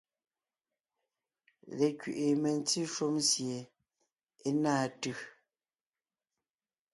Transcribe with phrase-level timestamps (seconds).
[1.77, 3.57] Lekẅiʼi mentí shúm sie
[4.47, 5.17] é náa tʉ̀.